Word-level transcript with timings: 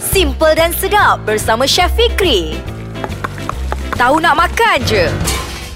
Simple 0.00 0.56
dan 0.56 0.72
sedap 0.72 1.28
bersama 1.28 1.68
Chef 1.68 1.92
Fikri. 1.92 2.56
Tahu 4.00 4.16
nak 4.16 4.32
makan 4.32 4.80
je. 4.88 5.12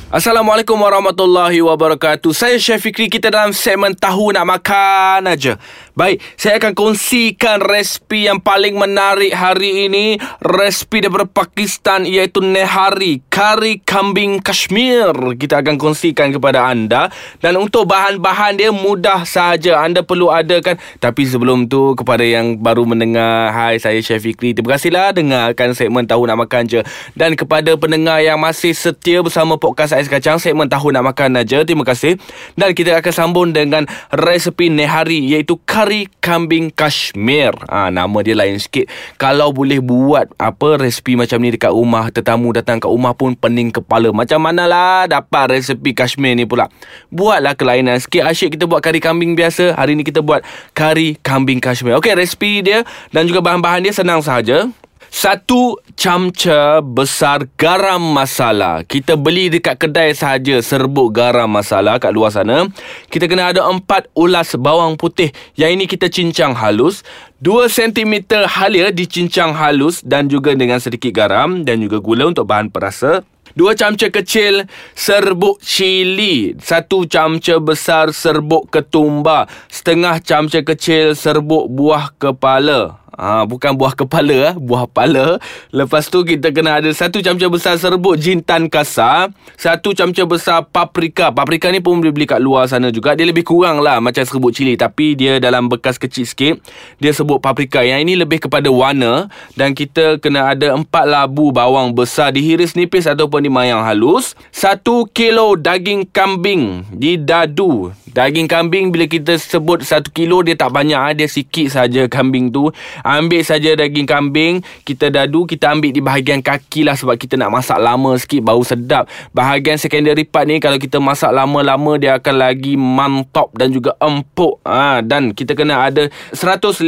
Assalamualaikum 0.08 0.80
warahmatullahi 0.80 1.60
wabarakatuh. 1.60 2.32
Saya 2.32 2.56
Chef 2.56 2.80
Fikri 2.80 3.12
kita 3.12 3.28
dalam 3.28 3.52
segmen 3.52 3.92
tahu 3.92 4.32
nak 4.32 4.48
makan 4.48 5.28
aja. 5.28 5.60
Baik, 5.94 6.18
saya 6.34 6.58
akan 6.58 6.74
kongsikan 6.74 7.62
resipi 7.62 8.26
yang 8.26 8.42
paling 8.42 8.74
menarik 8.74 9.30
hari 9.30 9.86
ini, 9.86 10.18
resipi 10.42 10.98
daripada 10.98 11.22
Pakistan 11.22 12.02
iaitu 12.02 12.42
nehari, 12.42 13.22
kari 13.30 13.78
kambing 13.78 14.42
Kashmir. 14.42 15.14
Kita 15.38 15.62
akan 15.62 15.78
kongsikan 15.78 16.34
kepada 16.34 16.66
anda 16.66 17.14
dan 17.38 17.54
untuk 17.62 17.86
bahan-bahan 17.86 18.58
dia 18.58 18.74
mudah 18.74 19.22
saja. 19.22 19.86
Anda 19.86 20.02
perlu 20.02 20.34
adakan 20.34 20.82
tapi 20.98 21.30
sebelum 21.30 21.70
tu 21.70 21.94
kepada 21.94 22.26
yang 22.26 22.58
baru 22.58 22.82
mendengar, 22.82 23.54
hai 23.54 23.78
saya 23.78 24.02
Chef 24.02 24.18
Fikri. 24.18 24.50
Terima 24.50 24.74
kasihlah 24.74 25.14
dengarkan 25.14 25.78
segmen 25.78 26.10
tahu 26.10 26.26
nak 26.26 26.42
makan 26.42 26.66
je 26.66 26.82
dan 27.14 27.38
kepada 27.38 27.70
pendengar 27.78 28.18
yang 28.18 28.42
masih 28.42 28.74
setia 28.74 29.22
bersama 29.22 29.62
podcast 29.62 29.94
Ais 29.94 30.10
Kacang 30.10 30.42
segmen 30.42 30.66
tahu 30.66 30.90
nak 30.90 31.14
makan 31.14 31.38
aja. 31.38 31.62
Terima 31.62 31.86
kasih. 31.86 32.18
Dan 32.58 32.74
kita 32.74 32.98
akan 32.98 33.12
sambung 33.14 33.54
dengan 33.54 33.86
resipi 34.10 34.74
nehari 34.74 35.22
iaitu 35.30 35.54
kari 35.62 35.83
kambing 36.20 36.68
Kashmir. 36.72 37.52
Ha, 37.68 37.88
nama 37.88 38.18
dia 38.20 38.36
lain 38.36 38.60
sikit. 38.60 38.88
Kalau 39.16 39.52
boleh 39.54 39.80
buat 39.80 40.30
apa 40.36 40.80
resipi 40.80 41.16
macam 41.16 41.40
ni 41.40 41.54
dekat 41.54 41.72
rumah, 41.72 42.12
tetamu 42.12 42.52
datang 42.52 42.80
kat 42.80 42.90
rumah 42.90 43.16
pun 43.16 43.32
pening 43.36 43.72
kepala. 43.72 44.12
Macam 44.12 44.42
manalah 44.42 45.08
dapat 45.08 45.58
resipi 45.58 45.96
Kashmir 45.96 46.36
ni 46.36 46.44
pula. 46.44 46.68
Buatlah 47.08 47.56
kelainan 47.56 47.96
sikit. 47.98 48.28
Asyik 48.28 48.60
kita 48.60 48.68
buat 48.68 48.84
kari 48.84 49.00
kambing 49.00 49.34
biasa. 49.34 49.74
Hari 49.74 49.96
ni 49.96 50.04
kita 50.06 50.20
buat 50.20 50.44
kari 50.76 51.16
kambing 51.20 51.58
Kashmir. 51.58 51.96
Okey, 51.98 52.14
resipi 52.14 52.60
dia 52.60 52.84
dan 53.10 53.24
juga 53.24 53.40
bahan-bahan 53.40 53.84
dia 53.84 53.94
senang 53.96 54.20
sahaja. 54.20 54.68
Satu 55.14 55.78
camca 55.94 56.82
besar 56.82 57.46
garam 57.54 58.02
masala. 58.02 58.82
Kita 58.82 59.14
beli 59.14 59.46
dekat 59.46 59.78
kedai 59.78 60.10
sahaja 60.10 60.58
serbuk 60.58 61.14
garam 61.14 61.46
masala 61.46 62.02
kat 62.02 62.10
luar 62.10 62.34
sana. 62.34 62.66
Kita 63.06 63.30
kena 63.30 63.54
ada 63.54 63.62
empat 63.62 64.10
ulas 64.18 64.58
bawang 64.58 64.98
putih. 64.98 65.30
Yang 65.54 65.70
ini 65.70 65.84
kita 65.86 66.10
cincang 66.10 66.58
halus. 66.58 67.06
Dua 67.38 67.70
sentimeter 67.70 68.42
halia 68.50 68.90
dicincang 68.90 69.54
halus 69.54 70.02
dan 70.02 70.26
juga 70.26 70.50
dengan 70.58 70.82
sedikit 70.82 71.14
garam 71.14 71.62
dan 71.62 71.78
juga 71.78 72.02
gula 72.02 72.34
untuk 72.34 72.50
bahan 72.50 72.74
perasa. 72.74 73.22
Dua 73.54 73.78
camca 73.78 74.10
kecil 74.10 74.66
serbuk 74.98 75.62
cili. 75.62 76.58
Satu 76.58 77.06
camca 77.06 77.62
besar 77.62 78.10
serbuk 78.10 78.66
ketumbar. 78.66 79.46
Setengah 79.70 80.18
camca 80.18 80.58
kecil 80.66 81.14
serbuk 81.14 81.70
buah 81.70 82.10
kepala. 82.18 83.03
Ha, 83.14 83.46
bukan 83.46 83.78
buah 83.78 83.94
kepala, 83.94 84.52
ah, 84.52 84.54
buah 84.58 84.90
pala. 84.90 85.38
Lepas 85.70 86.10
tu 86.10 86.26
kita 86.26 86.50
kena 86.50 86.82
ada 86.82 86.90
satu 86.90 87.22
camca 87.22 87.46
besar 87.46 87.78
serbuk 87.78 88.18
jintan 88.18 88.66
kasar. 88.66 89.30
Satu 89.54 89.94
camca 89.94 90.26
besar 90.26 90.66
paprika. 90.66 91.30
Paprika 91.30 91.70
ni 91.70 91.78
pun 91.78 92.02
boleh 92.02 92.10
beli 92.10 92.26
kat 92.26 92.42
luar 92.42 92.66
sana 92.66 92.90
juga. 92.90 93.14
Dia 93.14 93.26
lebih 93.26 93.46
kurang 93.46 93.78
lah 93.78 94.02
macam 94.02 94.22
serbuk 94.26 94.50
cili. 94.50 94.74
Tapi 94.74 95.14
dia 95.14 95.38
dalam 95.38 95.70
bekas 95.70 95.96
kecil 95.96 96.26
sikit. 96.26 96.54
Dia 96.98 97.14
sebut 97.14 97.38
paprika. 97.38 97.80
Yang 97.86 98.00
ini 98.10 98.14
lebih 98.18 98.44
kepada 98.50 98.66
warna. 98.68 99.30
Dan 99.54 99.72
kita 99.72 100.18
kena 100.18 100.52
ada 100.52 100.74
empat 100.74 101.06
labu 101.06 101.54
bawang 101.54 101.94
besar 101.94 102.34
dihiris 102.34 102.74
nipis 102.74 103.06
ataupun 103.06 103.46
dimayang 103.46 103.86
halus. 103.86 104.34
Satu 104.50 105.06
kilo 105.10 105.54
daging 105.54 106.10
kambing 106.10 106.82
didadu. 106.90 107.94
Daging 108.14 108.46
kambing 108.46 108.94
bila 108.94 109.10
kita 109.10 109.34
sebut 109.34 109.82
satu 109.82 110.14
kilo 110.14 110.46
dia 110.46 110.54
tak 110.54 110.70
banyak. 110.70 111.18
Dia 111.18 111.26
sikit 111.26 111.74
saja 111.74 112.06
kambing 112.06 112.54
tu. 112.54 112.70
Ambil 113.02 113.42
saja 113.42 113.74
daging 113.74 114.06
kambing 114.06 114.62
Kita 114.86 115.10
dadu 115.10 115.44
Kita 115.44 115.74
ambil 115.74 115.90
di 115.90 116.00
bahagian 116.00 116.40
kaki 116.40 116.86
lah 116.86 116.94
Sebab 116.94 117.18
kita 117.18 117.34
nak 117.34 117.50
masak 117.50 117.78
lama 117.80 118.14
sikit 118.14 118.44
Bau 118.44 118.62
sedap. 118.62 119.10
Bahagian 119.34 119.76
secondary 119.80 120.24
part 120.24 120.46
ni 120.46 120.62
Kalau 120.62 120.78
kita 120.78 121.02
masak 121.02 121.34
lama-lama 121.34 121.98
Dia 121.98 122.20
akan 122.20 122.34
lagi 122.38 122.78
mantap 122.78 123.50
Dan 123.56 123.74
juga 123.74 123.96
empuk 123.98 124.62
ha, 124.62 125.02
Dan 125.02 125.34
kita 125.34 125.56
kena 125.58 125.88
ada 125.88 126.08
150 126.32 126.84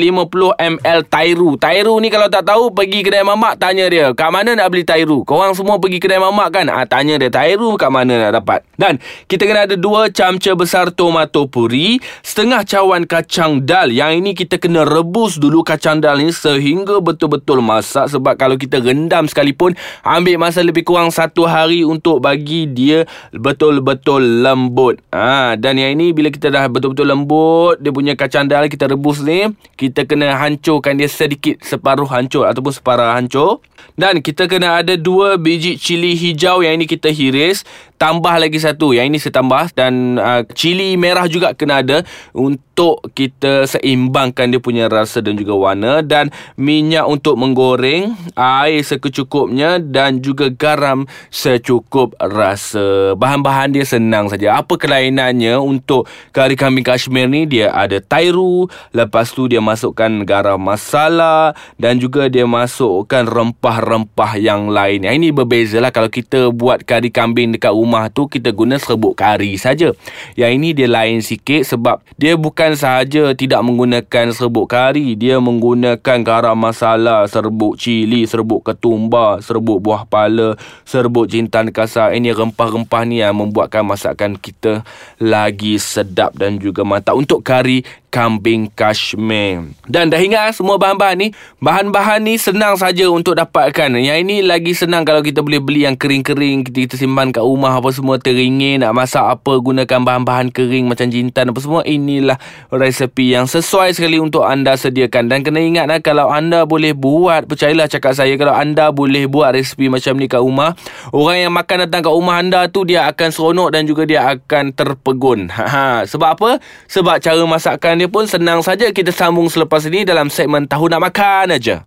ml 0.56 1.00
Tairu. 1.10 1.50
Tairu 1.58 1.94
ni 1.98 2.08
kalau 2.12 2.28
tak 2.30 2.46
tahu 2.46 2.70
Pergi 2.70 3.02
kedai 3.02 3.26
mamak 3.26 3.58
Tanya 3.58 3.86
dia 3.90 4.12
Kat 4.14 4.30
mana 4.30 4.54
nak 4.54 4.68
beli 4.70 4.86
Tairu? 4.86 5.26
Korang 5.26 5.56
semua 5.56 5.80
pergi 5.80 5.98
kedai 5.98 6.20
mamak 6.20 6.48
kan? 6.54 6.66
Ha, 6.70 6.86
Tanya 6.86 7.18
dia 7.18 7.30
Tairu 7.32 7.74
kat 7.74 7.90
mana 7.90 8.28
nak 8.28 8.32
dapat? 8.42 8.60
Dan 8.76 9.00
kita 9.26 9.48
kena 9.48 9.64
ada 9.64 9.76
2 9.76 10.12
camca 10.12 10.52
besar 10.52 10.92
tomato 11.16 11.48
puri 11.48 11.96
Setengah 12.20 12.60
cawan 12.68 13.08
kacang 13.08 13.64
dal. 13.64 13.88
Yang 13.88 14.12
ini 14.20 14.30
kita 14.36 14.60
kena 14.60 14.84
rebus 14.84 15.40
dulu 15.40 15.64
kacang 15.64 16.04
dal 16.04 16.20
ni 16.20 16.28
sehingga 16.28 17.00
betul-betul 17.00 17.64
masak. 17.64 18.12
Sebab 18.12 18.36
kalau 18.36 18.60
kita 18.60 18.84
rendam 18.84 19.24
sekalipun 19.24 19.72
ambil 20.04 20.36
masa 20.36 20.60
lebih 20.60 20.84
kurang 20.84 21.08
satu 21.08 21.48
hari 21.48 21.88
untuk 21.88 22.20
bagi 22.20 22.68
dia 22.68 23.08
betul-betul 23.32 24.44
lembut. 24.44 25.00
Ha, 25.16 25.56
dan 25.56 25.80
yang 25.80 25.96
ini 25.96 26.12
bila 26.12 26.28
kita 26.28 26.52
dah 26.52 26.68
betul-betul 26.68 27.08
lembut 27.08 27.80
dia 27.80 27.88
punya 27.94 28.12
kacang 28.12 28.44
dal 28.44 28.68
kita 28.68 28.92
rebus 28.92 29.24
ni 29.24 29.48
kita 29.80 30.04
kena 30.04 30.36
hancurkan 30.36 31.00
dia 31.00 31.08
sedikit 31.08 31.64
separuh 31.64 32.10
hancur 32.12 32.44
ataupun 32.44 32.76
separah 32.76 33.16
hancur. 33.16 33.64
Dan 33.96 34.20
kita 34.20 34.44
kena 34.44 34.84
ada 34.84 34.92
dua 35.00 35.40
biji 35.40 35.80
cili 35.80 36.12
hijau 36.12 36.60
yang 36.60 36.76
ini 36.76 36.84
kita 36.84 37.08
hiris. 37.08 37.64
Tambah 37.96 38.36
lagi 38.36 38.60
satu 38.60 38.92
yang 38.92 39.08
ini 39.08 39.16
saya 39.16 39.40
tambah 39.40 39.72
dan 39.72 40.20
uh, 40.20 40.44
cili 40.52 41.00
merah 41.06 41.30
juga 41.30 41.54
kena 41.54 41.86
ada 41.86 42.02
untuk 42.34 42.98
kita 43.14 43.70
seimbangkan 43.70 44.50
dia 44.50 44.58
punya 44.58 44.90
rasa 44.90 45.22
dan 45.22 45.38
juga 45.38 45.54
warna 45.54 46.02
dan 46.02 46.34
minyak 46.58 47.06
untuk 47.06 47.38
menggoreng 47.38 48.18
air 48.34 48.82
sekecukupnya 48.82 49.78
dan 49.78 50.18
juga 50.18 50.50
garam 50.50 51.06
secukup 51.30 52.18
rasa. 52.18 53.14
Bahan-bahan 53.14 53.70
dia 53.78 53.86
senang 53.86 54.26
saja. 54.26 54.58
Apa 54.58 54.74
kelainannya 54.74 55.62
untuk 55.62 56.10
kari 56.34 56.58
kambing 56.58 56.82
kashmir 56.82 57.30
ni? 57.30 57.46
Dia 57.46 57.70
ada 57.70 58.02
tairu 58.02 58.66
lepas 58.90 59.30
tu 59.30 59.46
dia 59.46 59.62
masukkan 59.62 60.10
garam 60.26 60.58
masala 60.58 61.54
dan 61.78 62.02
juga 62.02 62.26
dia 62.26 62.48
masukkan 62.48 63.22
rempah-rempah 63.22 64.40
yang 64.42 64.68
lain. 64.72 65.06
Yang 65.06 65.14
ini 65.22 65.28
berbezalah 65.30 65.94
kalau 65.94 66.10
kita 66.10 66.50
buat 66.50 66.82
kari 66.82 67.14
kambing 67.14 67.54
dekat 67.54 67.70
rumah 67.70 68.10
tu 68.10 68.26
kita 68.26 68.50
guna 68.50 68.80
serbuk 68.80 69.14
kari 69.14 69.54
saja. 69.60 69.92
Yang 70.34 70.50
ini 70.56 70.68
dia 70.72 70.88
lain 70.96 71.20
sikit 71.20 71.68
sebab 71.68 72.00
dia 72.16 72.32
bukan 72.40 72.72
sahaja 72.72 73.36
tidak 73.36 73.60
menggunakan 73.60 74.32
serbuk 74.32 74.72
kari, 74.72 75.12
dia 75.12 75.36
menggunakan 75.36 76.18
garam 76.24 76.56
masala, 76.56 77.28
serbuk 77.28 77.76
cili, 77.76 78.24
serbuk 78.24 78.64
ketumbar, 78.64 79.44
serbuk 79.44 79.84
buah 79.84 80.08
pala, 80.08 80.56
serbuk 80.88 81.28
jintan 81.28 81.68
kasar. 81.68 82.16
Ini 82.16 82.32
rempah-rempah 82.32 83.02
ni 83.04 83.20
yang 83.20 83.36
membuatkan 83.36 83.84
masakan 83.84 84.40
kita 84.40 84.80
lagi 85.20 85.76
sedap 85.76 86.32
dan 86.40 86.56
juga 86.56 86.82
mantap. 86.82 87.14
Untuk 87.20 87.44
kari 87.44 87.84
kambing 88.16 88.72
Kashmir. 88.72 89.76
Dan 89.84 90.08
dah 90.08 90.16
ingat 90.16 90.56
semua 90.56 90.80
bahan-bahan 90.80 91.20
ni? 91.20 91.28
Bahan-bahan 91.60 92.24
ni 92.24 92.40
senang 92.40 92.72
saja 92.80 93.04
untuk 93.12 93.36
dapatkan. 93.36 93.92
Yang 93.92 94.24
ini 94.24 94.36
lagi 94.40 94.72
senang 94.72 95.04
kalau 95.04 95.20
kita 95.20 95.44
boleh 95.44 95.60
beli 95.60 95.84
yang 95.84 96.00
kering-kering. 96.00 96.64
Kita, 96.64 96.88
kita 96.88 96.94
simpan 96.96 97.28
kat 97.28 97.44
rumah 97.44 97.76
apa 97.76 97.92
semua 97.92 98.16
teringin. 98.16 98.80
Nak 98.80 98.96
masak 98.96 99.20
apa 99.20 99.52
gunakan 99.60 100.00
bahan-bahan 100.00 100.48
kering 100.48 100.88
macam 100.88 101.12
jintan 101.12 101.52
apa 101.52 101.60
semua. 101.60 101.84
Inilah 101.84 102.40
resepi 102.72 103.36
yang 103.36 103.44
sesuai 103.44 103.92
sekali 103.92 104.16
untuk 104.16 104.48
anda 104.48 104.72
sediakan. 104.80 105.28
Dan 105.28 105.44
kena 105.44 105.60
ingat 105.60 105.84
lah 105.84 106.00
kalau 106.00 106.32
anda 106.32 106.64
boleh 106.64 106.96
buat. 106.96 107.44
Percayalah 107.44 107.84
cakap 107.84 108.16
saya 108.16 108.32
kalau 108.40 108.56
anda 108.56 108.88
boleh 108.96 109.28
buat 109.28 109.52
resepi 109.52 109.92
macam 109.92 110.16
ni 110.16 110.24
kat 110.24 110.40
rumah. 110.40 110.72
Orang 111.12 111.36
yang 111.36 111.52
makan 111.52 111.84
datang 111.84 112.00
kat 112.00 112.14
rumah 112.16 112.40
anda 112.40 112.64
tu 112.72 112.88
dia 112.88 113.04
akan 113.12 113.28
seronok 113.28 113.76
dan 113.76 113.84
juga 113.84 114.08
dia 114.08 114.24
akan 114.24 114.72
terpegun. 114.72 115.52
Ha, 115.56 115.64
ha. 115.64 115.88
Sebab 116.04 116.36
apa? 116.36 116.50
Sebab 116.84 117.16
cara 117.16 117.40
masakkan 117.48 117.96
dia 117.96 118.05
pun 118.08 118.26
senang 118.26 118.62
saja 118.64 118.90
kita 118.90 119.12
sambung 119.14 119.46
selepas 119.46 119.84
ini 119.86 120.02
dalam 120.02 120.26
segmen 120.32 120.66
Tahu 120.66 120.90
Nak 120.90 121.02
Makan 121.10 121.54
aja. 121.54 121.86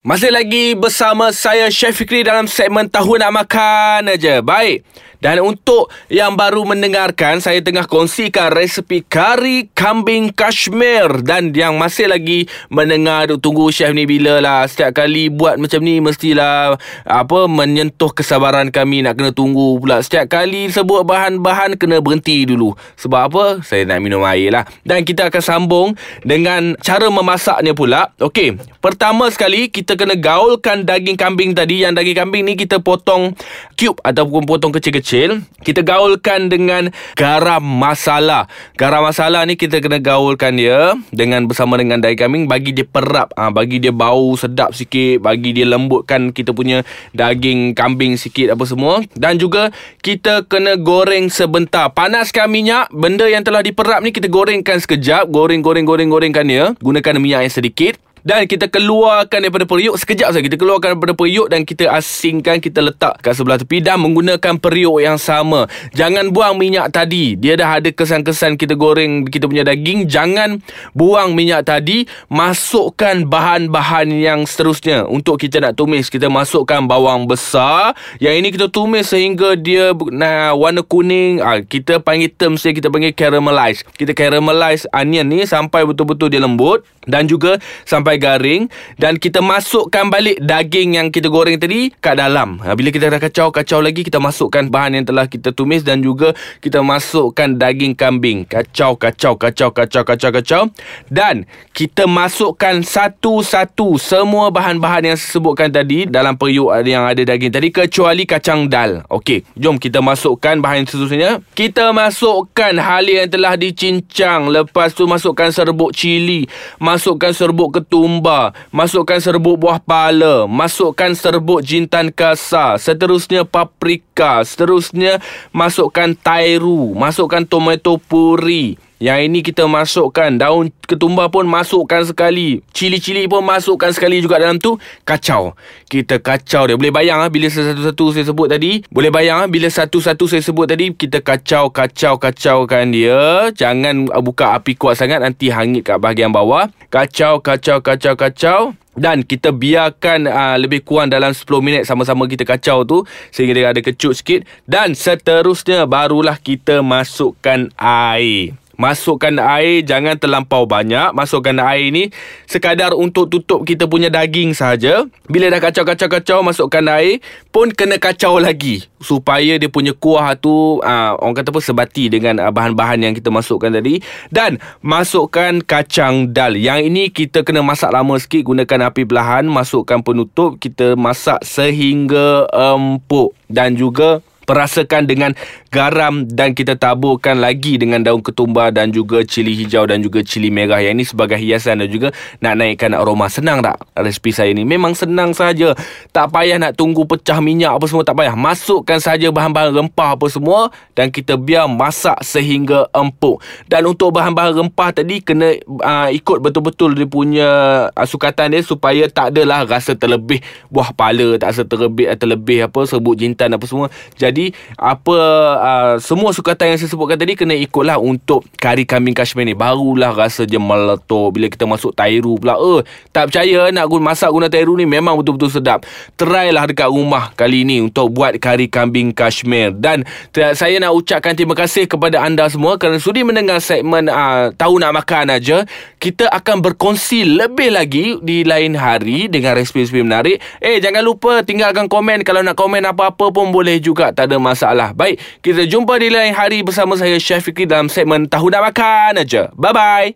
Masih 0.00 0.32
lagi 0.32 0.72
bersama 0.72 1.28
saya 1.28 1.68
Chef 1.68 1.92
Fikri 1.92 2.24
dalam 2.24 2.48
segmen 2.48 2.88
Tahu 2.88 3.20
Nak 3.20 3.32
Makan 3.32 4.16
aja. 4.16 4.40
Baik. 4.40 4.86
Dan 5.20 5.44
untuk 5.44 5.92
yang 6.08 6.32
baru 6.32 6.64
mendengarkan, 6.64 7.44
saya 7.44 7.60
tengah 7.60 7.84
kongsikan 7.84 8.56
resepi 8.56 9.04
kari 9.04 9.68
kambing 9.76 10.32
Kashmir. 10.32 11.20
Dan 11.20 11.52
yang 11.52 11.76
masih 11.76 12.08
lagi 12.08 12.48
mendengar, 12.72 13.28
tunggu 13.36 13.68
chef 13.68 13.92
ni 13.92 14.08
bila 14.08 14.40
lah. 14.40 14.64
Setiap 14.64 14.96
kali 14.96 15.28
buat 15.28 15.60
macam 15.60 15.84
ni, 15.84 16.00
mestilah 16.00 16.80
apa 17.04 17.38
menyentuh 17.44 18.16
kesabaran 18.16 18.72
kami 18.72 19.04
nak 19.04 19.20
kena 19.20 19.36
tunggu 19.36 19.76
pula. 19.76 20.00
Setiap 20.00 20.40
kali 20.40 20.72
sebut 20.72 21.04
bahan-bahan, 21.04 21.76
kena 21.76 22.00
berhenti 22.00 22.48
dulu. 22.48 22.72
Sebab 22.96 23.20
apa? 23.28 23.44
Saya 23.60 23.84
nak 23.84 24.00
minum 24.00 24.24
air 24.24 24.48
lah. 24.56 24.64
Dan 24.88 25.04
kita 25.04 25.28
akan 25.28 25.42
sambung 25.44 25.88
dengan 26.24 26.80
cara 26.80 27.12
memasaknya 27.12 27.76
pula. 27.76 28.16
Okey, 28.16 28.56
pertama 28.80 29.28
sekali 29.28 29.68
kita 29.68 30.00
kena 30.00 30.16
gaulkan 30.16 30.88
daging 30.88 31.20
kambing 31.20 31.52
tadi. 31.52 31.84
Yang 31.84 32.00
daging 32.00 32.16
kambing 32.16 32.42
ni 32.48 32.56
kita 32.56 32.80
potong 32.80 33.36
cube 33.76 34.00
ataupun 34.00 34.48
potong 34.48 34.72
kecil-kecil 34.72 35.09
kecil 35.10 35.42
Kita 35.66 35.82
gaulkan 35.82 36.46
dengan 36.46 36.94
garam 37.18 37.58
masala. 37.58 38.46
Garam 38.78 39.02
masala 39.02 39.42
ni 39.42 39.58
kita 39.58 39.82
kena 39.82 39.98
gaulkan 39.98 40.54
dia 40.54 40.94
Dengan 41.10 41.50
bersama 41.50 41.74
dengan 41.74 41.98
daging 41.98 42.20
kambing 42.22 42.44
Bagi 42.46 42.70
dia 42.70 42.86
perap. 42.86 43.34
Ha, 43.34 43.50
Bagi 43.50 43.82
dia 43.82 43.90
bau 43.90 44.38
sedap 44.38 44.70
sikit 44.70 45.18
Bagi 45.18 45.50
dia 45.50 45.66
lembutkan 45.66 46.30
kita 46.30 46.54
punya 46.54 46.86
daging 47.10 47.74
kambing 47.74 48.14
sikit 48.14 48.54
apa 48.54 48.62
semua. 48.68 49.00
Dan 49.16 49.40
juga 49.40 49.72
kita 50.04 50.44
kena 50.46 50.76
goreng 50.76 51.32
sebentar. 51.32 51.90
Panaskan 51.90 52.52
minyak 52.52 52.92
Benda 52.92 53.26
yang 53.26 53.42
telah 53.42 53.64
diperap 53.64 54.04
ni 54.04 54.12
kita 54.12 54.28
gorengkan 54.28 54.78
sekejap. 54.78 55.26
Goreng-goreng-goreng-gorengkan 55.32 56.44
dia. 56.46 56.76
Gunakan 56.78 57.16
minyak 57.18 57.48
yang 57.48 57.54
sedikit 57.54 57.96
dan 58.20 58.44
kita 58.44 58.68
keluarkan 58.68 59.48
daripada 59.48 59.64
periuk 59.64 59.96
Sekejap 59.96 60.32
saja 60.32 60.42
Kita 60.44 60.56
keluarkan 60.60 60.96
daripada 60.96 61.14
periuk 61.16 61.48
Dan 61.48 61.64
kita 61.64 61.88
asingkan 61.92 62.60
Kita 62.60 62.84
letak 62.84 63.20
kat 63.20 63.32
sebelah 63.32 63.56
tepi 63.60 63.80
Dan 63.80 64.00
menggunakan 64.04 64.60
periuk 64.60 65.00
yang 65.00 65.16
sama. 65.16 65.66
Jangan 65.96 66.32
buang 66.32 66.56
minyak 66.60 66.92
tadi. 66.92 67.36
Dia 67.36 67.56
dah 67.56 67.80
ada 67.80 67.88
kesan-kesan 67.92 68.60
Kita 68.60 68.76
goreng 68.76 69.28
kita 69.28 69.48
punya 69.48 69.64
daging. 69.64 70.08
Jangan 70.08 70.60
buang 70.92 71.32
minyak 71.32 71.68
tadi. 71.68 72.04
Masukkan 72.28 73.24
bahan-bahan 73.28 74.12
yang 74.12 74.44
seterusnya. 74.44 75.08
Untuk 75.08 75.40
kita 75.40 75.60
nak 75.60 75.76
tumis 75.76 76.12
Kita 76.12 76.28
masukkan 76.28 76.84
bawang 76.84 77.24
besar. 77.24 77.96
Yang 78.20 78.34
ini 78.40 78.48
kita 78.52 78.66
tumis 78.68 79.12
sehingga 79.12 79.56
dia 79.56 79.92
nah, 80.12 80.52
Warna 80.56 80.84
kuning. 80.84 81.40
Ah, 81.40 81.60
Kita 81.64 82.00
panggil 82.00 82.32
term 82.32 82.60
saya 82.60 82.76
Kita 82.76 82.92
panggil 82.92 83.16
caramelize 83.16 83.84
Kita 83.96 84.12
caramelize 84.12 84.84
onion 84.92 85.26
ni 85.26 85.44
Sampai 85.48 85.88
betul-betul 85.88 86.28
dia 86.32 86.40
lembut. 86.42 86.84
Dan 87.08 87.26
juga 87.26 87.56
Sampai 87.88 88.09
sampai 88.10 88.18
garing 88.18 88.62
dan 88.98 89.14
kita 89.22 89.38
masukkan 89.38 90.10
balik 90.10 90.42
daging 90.42 90.98
yang 90.98 91.14
kita 91.14 91.30
goreng 91.30 91.62
tadi 91.62 91.94
kat 92.02 92.18
dalam. 92.18 92.58
Ha, 92.58 92.74
bila 92.74 92.90
kita 92.90 93.06
dah 93.06 93.22
kacau-kacau 93.22 93.78
lagi 93.78 94.02
kita 94.02 94.18
masukkan 94.18 94.66
bahan 94.66 94.98
yang 94.98 95.06
telah 95.06 95.30
kita 95.30 95.54
tumis 95.54 95.86
dan 95.86 96.02
juga 96.02 96.34
kita 96.58 96.82
masukkan 96.82 97.54
daging 97.54 97.94
kambing. 97.94 98.42
Kacau 98.50 98.98
kacau 98.98 99.38
kacau 99.38 99.70
kacau 99.70 100.02
kacau 100.02 100.30
kacau 100.34 100.62
dan 101.06 101.46
kita 101.70 102.10
masukkan 102.10 102.82
satu-satu 102.82 103.94
semua 104.02 104.50
bahan-bahan 104.50 105.14
yang 105.14 105.18
saya 105.20 105.38
sebutkan 105.38 105.70
tadi 105.70 106.10
dalam 106.10 106.34
periuk 106.34 106.74
yang 106.82 107.06
ada 107.06 107.22
daging 107.22 107.54
tadi 107.54 107.70
kecuali 107.70 108.26
kacang 108.26 108.66
dal. 108.66 109.06
Okey, 109.06 109.46
jom 109.54 109.78
kita 109.78 110.02
masukkan 110.02 110.58
bahan 110.58 110.82
seterusnya. 110.82 111.38
Kita 111.54 111.94
masukkan 111.94 112.74
halia 112.74 113.22
yang 113.22 113.30
telah 113.30 113.54
dicincang. 113.54 114.50
Lepas 114.50 114.98
tu 114.98 115.06
masukkan 115.06 115.54
serbuk 115.54 115.94
cili, 115.94 116.50
masukkan 116.82 117.30
serbuk 117.30 117.78
ketum 117.78 117.99
tumba, 118.00 118.56
masukkan 118.72 119.20
serbuk 119.20 119.60
buah 119.60 119.76
pala, 119.76 120.48
masukkan 120.48 121.12
serbuk 121.12 121.60
jintan 121.60 122.08
kasar, 122.08 122.80
seterusnya 122.80 123.44
paprika, 123.44 124.40
seterusnya 124.40 125.20
masukkan 125.52 126.16
tairu, 126.16 126.96
masukkan 126.96 127.44
tomato 127.44 128.00
puri. 128.00 128.80
Yang 129.00 129.32
ini 129.32 129.40
kita 129.40 129.64
masukkan 129.64 130.28
Daun 130.36 130.68
ketumbar 130.84 131.32
pun 131.32 131.48
masukkan 131.48 132.04
sekali. 132.04 132.60
Cili-cili 132.76 133.24
pun 133.24 133.40
masukkan 133.40 133.88
sekali 133.96 134.20
juga 134.20 134.36
dalam 134.36 134.60
tu. 134.60 134.76
Kacau. 135.08 135.56
Kita 135.88 136.20
kacau 136.20 136.68
dia. 136.68 136.76
Boleh 136.76 136.92
bayang 136.92 137.24
ah 137.24 137.32
Bila 137.32 137.48
satu-satu 137.48 138.12
saya 138.12 138.28
sebut 138.28 138.52
tadi 138.52 138.84
Boleh 138.92 139.08
bayang 139.08 139.40
ah 139.40 139.48
Bila 139.48 139.72
satu-satu 139.72 140.28
saya 140.28 140.44
sebut 140.44 140.68
tadi 140.68 140.92
Kita 140.92 141.24
kacau 141.24 141.72
Kacau 141.72 142.20
Kacaukan 142.20 142.92
dia. 142.92 143.48
Jangan 143.56 144.12
buka 144.20 144.52
api 144.60 144.76
kuat 144.76 145.00
sangat 145.00 145.24
Nanti 145.24 145.48
hangit 145.48 145.88
kat 145.88 145.96
bahagian 145.96 146.28
bawah. 146.28 146.68
Kacau 146.92 147.40
Kacau 147.40 147.80
Kacau 147.80 148.14
Kacau. 148.20 148.60
Dan 149.00 149.24
kita 149.24 149.48
biarkan 149.54 150.28
uh, 150.28 150.56
lebih 150.60 150.84
kurang 150.84 151.08
dalam 151.08 151.32
10 151.32 151.46
minit 151.64 151.82
sama-sama 151.88 152.28
kita 152.28 152.44
kacau 152.44 152.84
tu 152.84 153.06
sehingga 153.32 153.56
dia 153.56 153.72
ada 153.72 153.80
kecut 153.80 154.12
sikit. 154.12 154.44
Dan 154.68 154.92
seterusnya 154.92 155.88
barulah 155.88 156.36
kita 156.36 156.84
masukkan 156.84 157.72
air. 157.80 158.60
Masukkan 158.80 159.36
air 159.36 159.84
Jangan 159.84 160.16
terlampau 160.16 160.64
banyak. 160.64 161.12
Masukkan 161.12 161.52
air 161.60 161.92
ni 161.92 162.08
Sekadar 162.48 162.96
untuk 162.96 163.28
tutup 163.28 163.68
kita 163.68 163.84
punya 163.84 164.08
daging 164.08 164.56
saja. 164.56 165.04
Bila 165.28 165.52
dah 165.52 165.60
kacau-kacau-kacau 165.60 166.40
Masukkan 166.40 166.80
air 166.96 167.20
Pun 167.52 167.68
kena 167.76 168.00
kacau 168.00 168.40
lagi. 168.40 168.88
Supaya 169.04 169.60
dia 169.60 169.68
punya 169.68 169.92
kuah 169.92 170.32
tu 170.40 170.80
uh, 170.80 171.12
Orang 171.20 171.36
kata 171.36 171.52
apa 171.52 171.60
Sebati 171.60 172.08
dengan 172.08 172.40
uh, 172.40 172.48
bahan-bahan 172.48 173.04
yang 173.04 173.12
kita 173.12 173.28
masukkan 173.28 173.68
tadi. 173.68 174.00
Dan 174.32 174.56
Masukkan 174.80 175.60
kacang 175.60 176.32
dal. 176.32 176.56
Yang 176.56 176.80
ini 176.88 177.02
kita 177.12 177.44
kena 177.44 177.60
masak 177.60 177.92
lama 177.92 178.16
sikit 178.16 178.48
Gunakan 178.48 178.88
api 178.88 179.04
perlahan. 179.04 179.44
Masukkan 179.44 180.00
penutup 180.00 180.56
Kita 180.56 180.96
masak 180.96 181.44
sehingga 181.44 182.48
empuk. 182.48 183.36
Dan 183.44 183.76
juga 183.76 184.24
perasakan 184.44 185.06
dengan 185.06 185.30
garam 185.70 186.26
dan 186.26 186.56
kita 186.56 186.74
taburkan 186.74 187.38
lagi 187.38 187.78
dengan 187.78 188.02
daun 188.02 188.24
ketumbar 188.24 188.74
dan 188.74 188.90
juga 188.90 189.22
cili 189.22 189.54
hijau 189.54 189.86
dan 189.86 190.02
juga 190.02 190.24
cili 190.24 190.48
merah. 190.48 190.80
Yang 190.82 190.94
ini 190.94 191.04
sebagai 191.06 191.38
hiasan 191.38 191.84
dan 191.84 191.88
juga 191.88 192.08
nak 192.42 192.58
naikkan 192.58 192.96
aroma. 192.96 193.30
Senang 193.30 193.62
tak 193.62 193.78
resipi 193.94 194.32
saya 194.34 194.50
ni? 194.50 194.66
Memang 194.66 194.96
senang 194.96 195.36
saja. 195.36 195.76
Tak 196.10 196.32
payah 196.34 196.56
nak 196.56 196.74
tunggu 196.74 197.06
pecah 197.06 197.38
minyak 197.38 197.76
apa 197.76 197.84
semua 197.86 198.02
tak 198.02 198.16
payah. 198.18 198.34
Masukkan 198.34 198.98
saja 198.98 199.30
bahan-bahan 199.30 199.76
rempah 199.76 200.16
apa 200.18 200.26
semua 200.26 200.72
dan 200.96 201.12
kita 201.12 201.36
biar 201.36 201.70
masak 201.70 202.18
sehingga 202.24 202.88
empuk. 202.96 203.38
Dan 203.70 203.86
untuk 203.86 204.16
bahan-bahan 204.16 204.56
rempah 204.56 204.90
tadi 204.96 205.22
kena 205.22 205.54
uh, 205.84 206.08
ikut 206.10 206.42
betul-betul 206.42 206.96
dia 206.96 207.06
punya 207.06 207.48
uh, 207.92 208.06
sukatan 208.08 208.56
dia 208.56 208.62
supaya 208.64 209.06
tak 209.06 209.36
adalah 209.36 209.68
rasa 209.68 209.94
terlebih. 209.94 210.42
Buah 210.72 210.90
pala 210.96 211.36
tak 211.38 211.54
rasa 211.54 211.62
terlebih 211.62 212.10
terlebih 212.16 212.66
apa 212.66 212.80
sebut 212.88 213.14
jintan 213.14 213.54
apa 213.54 213.64
semua. 213.68 213.86
Jadi 214.16 214.39
jadi 214.40 214.56
apa 214.80 215.18
uh, 215.60 215.94
semua 216.00 216.32
sukatan 216.32 216.72
yang 216.72 216.78
saya 216.80 216.88
sebutkan 216.88 217.20
tadi 217.20 217.36
kena 217.36 217.52
ikutlah 217.52 218.00
untuk 218.00 218.48
kari 218.56 218.88
kambing 218.88 219.12
Kashmir 219.12 219.44
ni. 219.44 219.52
Barulah 219.52 220.16
rasa 220.16 220.48
dia 220.48 220.56
meletup 220.56 221.36
bila 221.36 221.52
kita 221.52 221.68
masuk 221.68 221.92
tairu 221.92 222.40
pula. 222.40 222.56
Eh, 222.56 222.80
tak 223.12 223.28
percaya 223.28 223.68
nak 223.68 223.84
guna 223.92 224.16
masak 224.16 224.32
guna 224.32 224.48
tairu 224.48 224.80
ni 224.80 224.88
memang 224.88 225.20
betul-betul 225.20 225.60
sedap. 225.60 225.84
Try 226.16 226.48
lah 226.56 226.64
dekat 226.64 226.88
rumah 226.88 227.36
kali 227.36 227.68
ni 227.68 227.84
untuk 227.84 228.08
buat 228.16 228.32
kari 228.40 228.72
kambing 228.72 229.12
Kashmir. 229.12 229.76
Dan 229.76 230.08
saya 230.32 230.80
nak 230.80 230.96
ucapkan 230.96 231.36
terima 231.36 231.52
kasih 231.52 231.84
kepada 231.84 232.24
anda 232.24 232.48
semua 232.48 232.80
kerana 232.80 232.96
sudi 232.96 233.20
mendengar 233.20 233.60
segmen 233.60 234.08
uh, 234.08 234.56
Tahu 234.56 234.80
Nak 234.80 234.92
Makan 235.04 235.36
aja. 235.36 235.68
Kita 236.00 236.32
akan 236.32 236.64
berkongsi 236.64 237.28
lebih 237.28 237.76
lagi 237.76 238.16
di 238.24 238.40
lain 238.40 238.72
hari 238.72 239.28
dengan 239.28 239.52
resipi-resipi 239.60 240.00
menarik. 240.00 240.40
Eh, 240.64 240.80
jangan 240.80 241.04
lupa 241.04 241.44
tinggalkan 241.44 241.92
komen. 241.92 242.24
Kalau 242.24 242.40
nak 242.40 242.56
komen 242.56 242.88
apa-apa 242.88 243.28
pun 243.28 243.52
boleh 243.52 243.76
juga. 243.82 244.14
Tak 244.20 244.28
ada 244.28 244.36
masalah. 244.36 244.92
Baik, 244.92 245.16
kita 245.40 245.64
jumpa 245.64 245.96
di 245.96 246.12
lain 246.12 246.36
hari 246.36 246.60
bersama 246.60 246.92
saya 246.92 247.16
Chef 247.16 247.40
Fikri 247.40 247.64
dalam 247.64 247.88
segmen 247.88 248.28
Tahu 248.28 248.52
Nak 248.52 248.68
Makan 248.68 249.24
aja. 249.24 249.48
Bye-bye. 249.56 250.12